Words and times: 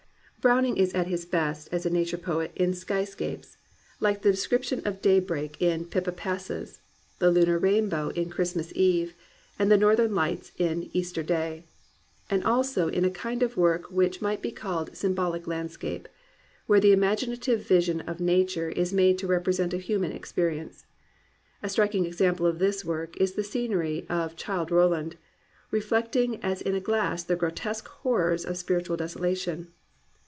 Browning 0.41 0.75
is 0.75 0.95
at 0.95 1.05
his 1.05 1.23
best 1.23 1.69
as 1.71 1.85
a 1.85 1.91
Nature 1.91 2.17
poet 2.17 2.51
in 2.55 2.73
sky 2.73 3.05
260 3.05 3.15
GLORY 3.23 3.35
OF 3.35 3.41
THE 3.43 3.45
IMPERFECT*' 3.45 3.53
scapes, 3.53 3.97
like 4.01 4.21
the 4.23 4.31
description 4.31 4.81
of 4.87 4.99
daybreak 5.03 5.61
in 5.61 5.85
Pippa 5.85 6.13
Passes, 6.13 6.81
the 7.19 7.29
lunar 7.29 7.59
rainbow 7.59 8.09
in 8.09 8.31
Christmas 8.31 8.73
Eve, 8.75 9.13
and 9.59 9.69
the 9.71 9.77
Northern 9.77 10.15
Lights 10.15 10.51
in 10.57 10.89
Easter 10.93 11.21
Day; 11.21 11.65
and 12.27 12.43
also 12.43 12.87
in 12.87 13.05
a 13.05 13.11
kind 13.11 13.43
of 13.43 13.55
work 13.55 13.91
which 13.91 14.19
might 14.19 14.41
be 14.41 14.51
called 14.51 14.97
symbolic 14.97 15.45
landscape, 15.45 16.07
where 16.65 16.79
the 16.79 16.91
imaginative 16.91 17.61
vision 17.67 18.01
of 18.09 18.19
nature 18.19 18.69
is 18.69 18.91
made 18.91 19.19
to 19.19 19.27
represent 19.27 19.75
a 19.75 19.77
human 19.77 20.11
experience. 20.11 20.87
A 21.61 21.69
striking 21.69 22.07
example 22.07 22.47
of 22.47 22.57
this 22.57 22.83
work 22.83 23.15
is 23.17 23.33
the 23.33 23.43
scenery 23.43 24.07
of 24.09 24.35
Childe 24.35 24.71
Roland, 24.71 25.17
reflect 25.69 26.15
ing 26.15 26.41
as 26.43 26.63
in 26.63 26.73
a 26.73 26.79
glass 26.81 27.23
the 27.23 27.35
grotesque 27.35 27.87
horrors 27.87 28.43
of 28.43 28.57
spiritual 28.57 28.97
desolation. 28.97 29.67